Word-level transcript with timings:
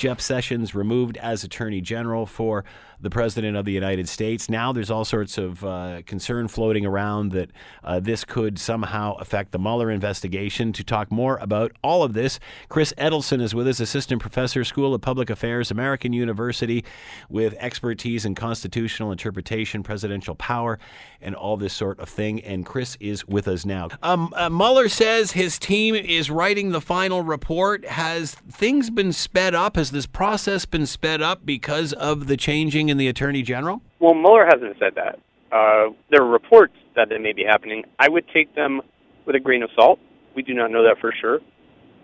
Jeff 0.00 0.18
Sessions 0.18 0.74
removed 0.74 1.18
as 1.18 1.44
Attorney 1.44 1.82
General 1.82 2.24
for 2.24 2.64
the 3.02 3.10
President 3.10 3.54
of 3.56 3.64
the 3.64 3.72
United 3.72 4.08
States. 4.08 4.48
Now 4.48 4.72
there's 4.72 4.90
all 4.90 5.04
sorts 5.04 5.36
of 5.36 5.62
uh, 5.64 6.00
concern 6.06 6.48
floating 6.48 6.86
around 6.86 7.32
that 7.32 7.50
uh, 7.84 8.00
this 8.00 8.24
could 8.24 8.58
somehow 8.58 9.14
affect 9.16 9.52
the 9.52 9.58
Mueller 9.58 9.90
investigation. 9.90 10.72
To 10.72 10.84
talk 10.84 11.12
more 11.12 11.36
about 11.38 11.72
all 11.82 12.02
of 12.02 12.14
this, 12.14 12.40
Chris 12.68 12.94
Edelson 12.96 13.42
is 13.42 13.54
with 13.54 13.68
us, 13.68 13.78
Assistant 13.78 14.22
Professor, 14.22 14.64
School 14.64 14.94
of 14.94 15.02
Public 15.02 15.28
Affairs, 15.28 15.70
American 15.70 16.14
University, 16.14 16.82
with 17.28 17.54
expertise 17.58 18.24
in 18.24 18.34
constitutional 18.34 19.12
interpretation, 19.12 19.82
presidential 19.82 20.34
power, 20.34 20.78
and 21.20 21.34
all 21.34 21.58
this 21.58 21.74
sort 21.74 21.98
of 22.00 22.08
thing. 22.08 22.40
And 22.40 22.64
Chris 22.64 22.96
is 23.00 23.26
with 23.26 23.48
us 23.48 23.66
now. 23.66 23.88
Um, 24.02 24.32
uh, 24.34 24.48
Mueller 24.48 24.88
says 24.88 25.32
his 25.32 25.58
team 25.58 25.94
is 25.94 26.30
writing 26.30 26.70
the 26.70 26.80
final 26.80 27.22
report. 27.22 27.84
Has 27.84 28.34
things 28.34 28.88
been 28.88 29.12
sped 29.12 29.54
up? 29.54 29.76
Has 29.76 29.89
this 29.90 30.06
process 30.06 30.64
been 30.64 30.86
sped 30.86 31.22
up 31.22 31.44
because 31.44 31.92
of 31.92 32.26
the 32.26 32.36
changing 32.36 32.88
in 32.88 32.96
the 32.96 33.08
Attorney 33.08 33.42
General? 33.42 33.82
Well, 33.98 34.14
Mueller 34.14 34.46
hasn't 34.46 34.76
said 34.78 34.94
that. 34.96 35.18
Uh, 35.52 35.92
there 36.10 36.22
are 36.22 36.28
reports 36.28 36.74
that 36.96 37.10
it 37.10 37.20
may 37.20 37.32
be 37.32 37.44
happening. 37.44 37.84
I 37.98 38.08
would 38.08 38.26
take 38.32 38.54
them 38.54 38.80
with 39.26 39.36
a 39.36 39.40
grain 39.40 39.62
of 39.62 39.70
salt. 39.74 39.98
We 40.34 40.42
do 40.42 40.54
not 40.54 40.70
know 40.70 40.82
that 40.84 41.00
for 41.00 41.12
sure. 41.20 41.40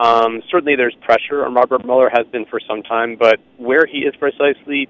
Um, 0.00 0.42
certainly, 0.50 0.76
there's 0.76 0.96
pressure 1.02 1.44
on 1.44 1.54
Robert 1.54 1.84
Mueller, 1.84 2.10
has 2.12 2.26
been 2.26 2.46
for 2.46 2.60
some 2.68 2.82
time, 2.82 3.16
but 3.18 3.38
where 3.58 3.86
he 3.86 3.98
is 3.98 4.14
precisely, 4.16 4.88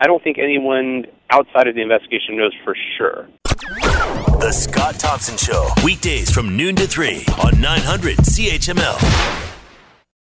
I 0.00 0.06
don't 0.06 0.22
think 0.22 0.38
anyone 0.38 1.06
outside 1.30 1.68
of 1.68 1.74
the 1.74 1.82
investigation 1.82 2.36
knows 2.36 2.52
for 2.64 2.76
sure. 2.98 3.28
The 3.44 4.52
Scott 4.52 4.98
Thompson 4.98 5.36
Show, 5.36 5.68
weekdays 5.84 6.30
from 6.30 6.56
noon 6.56 6.76
to 6.76 6.86
3 6.86 7.24
on 7.44 7.60
900 7.60 8.18
CHML. 8.18 9.51